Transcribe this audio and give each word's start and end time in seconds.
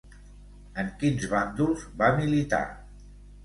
En 0.83 0.89
quins 1.03 1.29
bàndols 1.35 1.87
va 2.03 2.11
militar? 2.19 2.67